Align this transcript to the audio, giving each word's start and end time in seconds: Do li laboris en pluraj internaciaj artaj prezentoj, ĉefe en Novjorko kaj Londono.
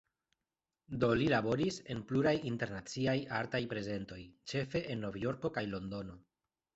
Do 1.01 1.09
li 1.17 1.25
laboris 1.33 1.75
en 1.95 1.99
pluraj 2.11 2.33
internaciaj 2.51 3.15
artaj 3.41 3.61
prezentoj, 3.73 4.17
ĉefe 4.53 4.81
en 4.95 5.05
Novjorko 5.07 5.53
kaj 5.59 5.65
Londono. 5.75 6.17